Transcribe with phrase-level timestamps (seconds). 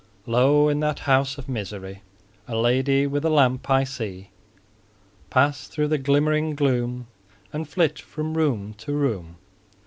[0.25, 0.67] Lo!
[0.67, 2.01] in that house of misery
[2.47, 4.31] A lady with a lamp I see
[5.29, 7.05] Pass through the glimmering gloom,
[7.53, 9.35] And flit from room to room.